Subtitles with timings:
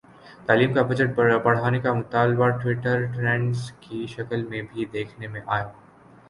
[0.45, 1.09] تعلیم کا بجٹ
[1.43, 5.69] بڑھانے کا مطالبہ ٹوئٹر ٹرینڈز کی شکل میں بھی دیکھنے میں آیا